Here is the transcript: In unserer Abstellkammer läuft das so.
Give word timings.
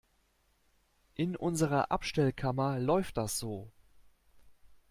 In 1.13 1.35
unserer 1.35 1.91
Abstellkammer 1.91 2.79
läuft 2.79 3.17
das 3.17 3.37
so. 3.37 3.69